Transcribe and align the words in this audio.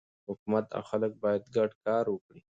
حکومت 0.27 0.65
او 0.75 0.81
خلک 0.89 1.11
باید 1.23 1.43
ګډ 1.55 1.69
کار 1.85 2.05
وکړي. 2.09 2.41